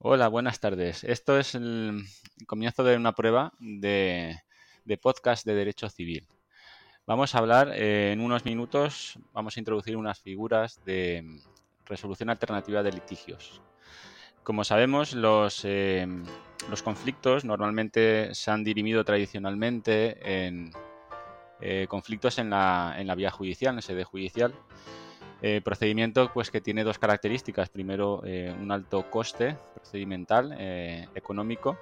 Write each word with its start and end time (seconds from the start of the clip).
Hola, 0.00 0.28
buenas 0.28 0.60
tardes. 0.60 1.02
Esto 1.02 1.40
es 1.40 1.56
el 1.56 2.04
comienzo 2.46 2.84
de 2.84 2.96
una 2.96 3.16
prueba 3.16 3.52
de, 3.58 4.38
podcast 5.02 5.44
de 5.44 5.54
Derecho 5.56 5.90
Civil. 5.90 6.24
Vamos 7.04 7.34
a 7.34 7.38
hablar 7.38 7.72
eh, 7.74 8.12
en 8.12 8.20
unos 8.20 8.44
minutos, 8.44 9.18
vamos 9.32 9.56
a 9.56 9.60
introducir 9.60 9.96
unas 9.96 10.20
figuras 10.20 10.80
de 10.84 11.24
resolución 11.84 12.30
alternativa 12.30 12.84
de 12.84 12.92
litigios. 12.92 13.60
Como 14.44 14.62
sabemos, 14.62 15.14
los, 15.14 15.64
eh, 15.64 16.06
los 16.70 16.84
conflictos 16.84 17.44
normalmente 17.44 18.36
se 18.36 18.52
han 18.52 18.62
dirimido 18.62 19.04
tradicionalmente 19.04 20.46
en 20.46 20.70
eh, 21.60 21.86
conflictos 21.88 22.38
en 22.38 22.50
la, 22.50 22.94
en 22.98 23.08
la 23.08 23.16
vía 23.16 23.32
judicial, 23.32 23.74
en 23.74 23.82
sede 23.82 24.04
judicial, 24.04 24.54
eh, 25.40 25.60
procedimiento 25.62 26.32
pues, 26.32 26.50
que 26.50 26.60
tiene 26.60 26.84
dos 26.84 26.98
características. 26.98 27.68
Primero, 27.68 28.22
eh, 28.24 28.54
un 28.58 28.72
alto 28.72 29.08
coste 29.10 29.56
procedimental, 29.74 30.54
eh, 30.58 31.08
económico, 31.14 31.78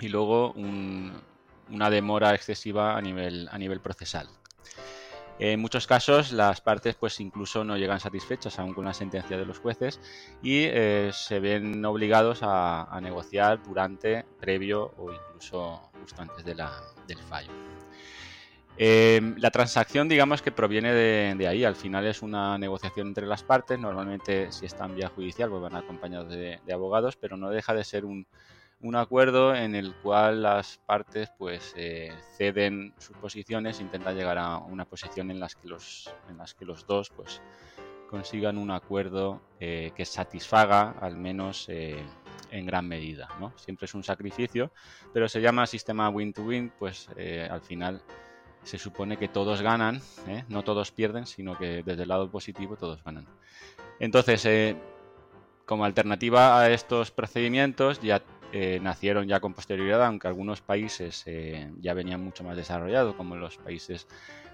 y 0.00 0.08
luego 0.08 0.52
una 0.52 1.90
demora 1.90 2.34
excesiva 2.34 2.96
a 2.96 3.00
nivel, 3.02 3.48
a 3.50 3.58
nivel 3.58 3.80
procesal. 3.80 4.28
En 5.40 5.60
muchos 5.60 5.86
casos 5.86 6.32
las 6.32 6.60
partes 6.60 6.96
pues 6.96 7.20
incluso 7.20 7.62
no 7.62 7.76
llegan 7.76 8.00
satisfechas 8.00 8.58
aún 8.58 8.74
con 8.74 8.84
la 8.84 8.92
sentencia 8.92 9.36
de 9.36 9.46
los 9.46 9.60
jueces 9.60 10.00
y 10.42 10.66
se 11.12 11.38
ven 11.40 11.84
obligados 11.84 12.40
a, 12.42 12.98
negociar 13.00 13.62
durante, 13.62 14.24
previo 14.40 14.94
o 14.96 15.12
incluso 15.12 15.90
justo 16.00 16.22
antes 16.22 16.44
del 16.44 17.18
fallo. 17.28 17.52
Em, 18.80 19.34
la 19.38 19.50
transacción, 19.50 20.08
digamos 20.08 20.40
que 20.40 20.52
proviene 20.52 20.92
de, 20.92 21.48
ahí. 21.48 21.64
Al 21.64 21.74
final 21.74 22.06
es 22.06 22.22
una 22.22 22.56
negociación 22.58 23.08
entre 23.08 23.26
las 23.26 23.42
partes. 23.42 23.76
Normalmente, 23.76 24.52
si 24.52 24.66
está 24.66 24.84
en 24.84 24.94
vía 24.94 25.08
judicial, 25.08 25.50
pues 25.50 25.60
van 25.60 25.74
acompañados 25.74 26.30
de, 26.30 26.60
abogados, 26.72 27.16
pero 27.16 27.36
no 27.36 27.50
deja 27.50 27.74
de 27.74 27.82
ser 27.82 28.04
un, 28.04 28.24
acuerdo 28.94 29.52
en 29.56 29.74
el 29.74 29.96
cual 29.96 30.42
las 30.42 30.78
partes 30.86 31.28
pues 31.36 31.74
eh, 31.76 32.12
ceden 32.36 32.94
sus 32.98 33.16
posiciones, 33.16 33.80
intentan 33.80 34.14
llegar 34.14 34.38
a 34.38 34.58
una 34.58 34.84
posición 34.84 35.32
en 35.32 35.40
las 35.40 35.56
que 35.56 35.66
los, 35.66 36.14
en 36.30 36.38
las 36.38 36.54
que 36.54 36.64
los 36.64 36.86
dos 36.86 37.10
pues 37.10 37.42
consigan 38.08 38.56
un 38.56 38.70
acuerdo 38.70 39.42
eh, 39.58 39.90
que 39.96 40.04
satisfaga 40.04 40.94
al 41.00 41.16
menos 41.16 41.68
eh, 41.68 42.00
en 42.52 42.64
gran 42.64 42.86
medida. 42.86 43.28
¿no? 43.40 43.52
Siempre 43.56 43.86
es 43.86 43.94
un 43.94 44.04
sacrificio, 44.04 44.70
pero 45.12 45.28
se 45.28 45.40
llama 45.40 45.66
sistema 45.66 46.08
win-to-win, 46.08 46.72
pues 46.78 47.08
al 47.50 47.60
final 47.60 48.00
se 48.62 48.78
supone 48.78 49.16
que 49.16 49.28
todos 49.28 49.62
ganan, 49.62 50.00
¿eh? 50.26 50.44
no 50.48 50.62
todos 50.62 50.90
pierden, 50.90 51.26
sino 51.26 51.56
que 51.56 51.82
desde 51.82 52.02
el 52.02 52.08
lado 52.08 52.30
positivo 52.30 52.76
todos 52.76 53.02
ganan. 53.02 53.26
Entonces, 54.00 54.44
eh, 54.46 54.76
como 55.64 55.84
alternativa 55.84 56.60
a 56.60 56.70
estos 56.70 57.10
procedimientos, 57.10 58.00
ya 58.00 58.22
eh, 58.52 58.78
nacieron 58.82 59.26
ya 59.26 59.40
con 59.40 59.54
posterioridad, 59.54 60.04
aunque 60.04 60.28
algunos 60.28 60.60
países 60.60 61.24
ya 61.80 61.94
venían 61.94 62.22
mucho 62.22 62.44
más 62.44 62.56
desarrollados, 62.56 63.14
como 63.14 63.36
los 63.36 63.58
países 63.58 64.06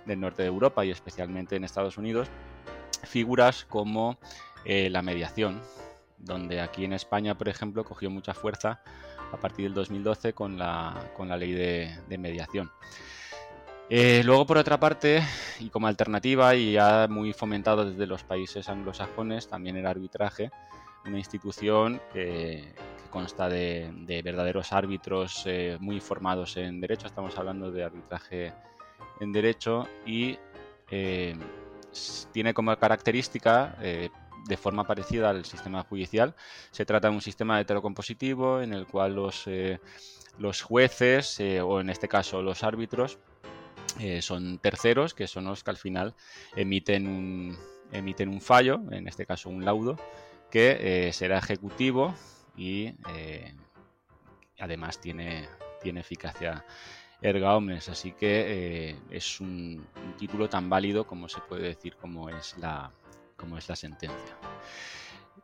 del 0.06 0.20
norte 0.20 0.42
de 0.42 0.48
Europa 0.48 0.84
y 0.84 0.90
especialmente 0.90 1.56
en 1.56 1.64
Estados 1.64 1.98
Unidos, 1.98 2.28
figuras 3.04 3.64
como 3.64 4.18
la 4.64 5.02
mediación, 5.02 5.60
donde 6.18 6.60
aquí 6.60 6.84
en 6.84 6.94
España, 6.94 7.36
por 7.36 7.48
ejemplo, 7.48 7.84
cogió 7.84 8.10
mucha 8.10 8.34
fuerza 8.34 8.80
a 9.32 9.36
partir 9.36 9.66
del 9.66 9.74
2012 9.74 10.32
con 10.32 10.58
la, 10.58 11.12
con 11.16 11.28
la 11.28 11.36
ley 11.36 11.52
de 11.52 12.18
mediación. 12.18 12.72
Eh, 13.90 14.22
luego, 14.24 14.46
por 14.46 14.56
otra 14.56 14.80
parte, 14.80 15.22
y 15.60 15.68
como 15.68 15.86
alternativa, 15.86 16.54
y 16.54 16.72
ya 16.72 17.06
muy 17.08 17.34
fomentado 17.34 17.90
desde 17.90 18.06
los 18.06 18.24
países 18.24 18.68
anglosajones, 18.70 19.46
también 19.46 19.76
el 19.76 19.86
arbitraje, 19.86 20.50
una 21.04 21.18
institución 21.18 22.00
que, 22.12 22.72
consta 23.10 23.48
de, 23.48 24.22
verdaderos 24.24 24.72
árbitros 24.72 25.44
eh, 25.46 25.76
muy 25.80 26.00
formados 26.00 26.56
en 26.56 26.80
derecho, 26.80 27.06
estamos 27.06 27.36
hablando 27.36 27.70
de 27.70 27.84
arbitraje 27.84 28.54
en 29.20 29.32
derecho, 29.32 29.86
y 30.06 30.38
eh, 30.90 31.36
tiene 32.32 32.54
como 32.54 32.74
característica, 32.78 33.76
de 33.78 34.56
forma 34.56 34.84
parecida 34.86 35.30
al 35.30 35.44
sistema 35.44 35.82
judicial, 35.84 36.34
se 36.70 36.86
trata 36.86 37.08
de 37.08 37.14
un 37.14 37.20
sistema 37.20 37.60
heterocompositivo 37.60 38.62
en 38.62 38.72
el 38.72 38.86
cual 38.86 39.14
los, 39.14 39.44
los 40.38 40.62
jueces, 40.62 41.38
o 41.62 41.80
en 41.80 41.90
este 41.90 42.08
caso 42.08 42.42
los 42.42 42.64
árbitros, 42.64 43.18
eh, 44.00 44.22
son 44.22 44.58
terceros, 44.58 45.14
que 45.14 45.26
son 45.26 45.44
los 45.44 45.62
que 45.62 45.70
al 45.70 45.76
final 45.76 46.14
emiten 46.56 47.06
un, 47.06 47.56
emiten 47.92 48.28
un 48.28 48.40
fallo, 48.40 48.80
en 48.90 49.06
este 49.08 49.26
caso 49.26 49.50
un 49.50 49.64
laudo, 49.64 49.96
que 50.50 51.08
eh, 51.08 51.12
será 51.12 51.38
ejecutivo 51.38 52.14
y 52.56 52.94
eh, 53.14 53.54
además 54.58 55.00
tiene, 55.00 55.48
tiene 55.82 56.00
eficacia 56.00 56.64
erga 57.22 57.56
omnes, 57.56 57.88
así 57.88 58.12
que 58.12 58.96
es 59.10 59.40
un, 59.40 59.86
título 60.18 60.48
tan 60.48 60.68
válido 60.68 61.06
como 61.06 61.28
se 61.28 61.40
puede 61.40 61.62
decir 61.62 61.96
como 61.96 62.28
es 62.28 62.56
la, 62.58 62.92
como 63.36 63.56
es 63.56 63.68
la 63.68 63.76
sentencia. 63.76 64.36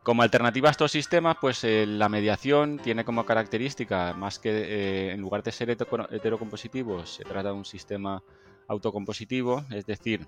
Como 0.03 0.23
alternativa 0.23 0.67
a 0.67 0.71
estos 0.71 0.91
sistemas, 0.91 1.37
pues 1.39 1.63
la 1.63 2.09
mediación 2.09 2.79
tiene 2.79 3.05
como 3.05 3.25
característica, 3.25 4.13
más 4.13 4.39
que 4.39 5.11
en 5.11 5.21
lugar 5.21 5.43
de 5.43 5.51
ser 5.51 5.69
heterocompositivo, 5.69 7.05
se 7.05 7.23
trata 7.23 7.49
de 7.49 7.55
un 7.55 7.65
sistema 7.65 8.23
autocompositivo, 8.67 9.63
es 9.69 9.85
decir, 9.85 10.27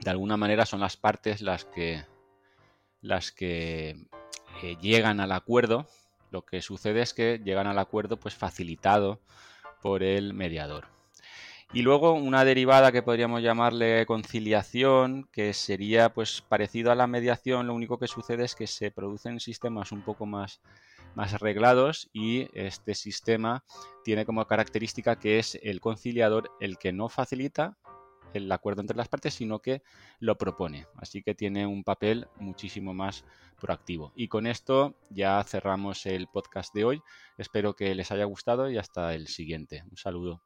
de 0.00 0.10
alguna 0.10 0.36
manera 0.36 0.66
son 0.66 0.80
las 0.80 0.96
partes 0.96 1.42
las 1.42 1.64
que, 1.64 2.04
las 3.00 3.32
que 3.32 3.90
eh, 4.62 4.76
llegan 4.80 5.20
al 5.20 5.32
acuerdo. 5.32 5.86
Lo 6.30 6.44
que 6.44 6.62
sucede 6.62 7.02
es 7.02 7.14
que 7.14 7.40
llegan 7.44 7.66
al 7.66 7.78
acuerdo 7.78 8.18
pues 8.18 8.34
facilitado 8.34 9.20
por 9.80 10.02
el 10.02 10.34
mediador. 10.34 10.97
Y 11.72 11.82
luego 11.82 12.12
una 12.12 12.44
derivada 12.44 12.92
que 12.92 13.02
podríamos 13.02 13.42
llamarle 13.42 14.06
conciliación, 14.06 15.28
que 15.32 15.52
sería 15.52 16.12
pues 16.14 16.42
parecido 16.42 16.90
a 16.90 16.94
la 16.94 17.06
mediación, 17.06 17.66
lo 17.66 17.74
único 17.74 17.98
que 17.98 18.08
sucede 18.08 18.44
es 18.44 18.54
que 18.54 18.66
se 18.66 18.90
producen 18.90 19.38
sistemas 19.38 19.92
un 19.92 20.02
poco 20.02 20.24
más 20.24 20.60
más 21.14 21.34
arreglados 21.34 22.08
y 22.12 22.48
este 22.52 22.94
sistema 22.94 23.64
tiene 24.04 24.24
como 24.24 24.46
característica 24.46 25.18
que 25.18 25.38
es 25.38 25.58
el 25.62 25.80
conciliador 25.80 26.50
el 26.60 26.78
que 26.78 26.92
no 26.92 27.08
facilita 27.08 27.76
el 28.34 28.52
acuerdo 28.52 28.82
entre 28.82 28.96
las 28.96 29.08
partes, 29.08 29.34
sino 29.34 29.60
que 29.60 29.82
lo 30.20 30.36
propone. 30.36 30.86
Así 30.96 31.22
que 31.22 31.34
tiene 31.34 31.66
un 31.66 31.82
papel 31.82 32.28
muchísimo 32.36 32.92
más 32.92 33.24
proactivo. 33.58 34.12
Y 34.14 34.28
con 34.28 34.46
esto 34.46 34.94
ya 35.10 35.42
cerramos 35.44 36.04
el 36.06 36.28
podcast 36.28 36.74
de 36.74 36.84
hoy. 36.84 37.02
Espero 37.38 37.74
que 37.74 37.94
les 37.94 38.12
haya 38.12 38.24
gustado 38.24 38.70
y 38.70 38.76
hasta 38.76 39.14
el 39.14 39.28
siguiente. 39.28 39.82
Un 39.90 39.96
saludo. 39.96 40.42